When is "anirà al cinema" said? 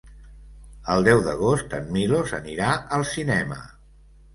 2.41-3.65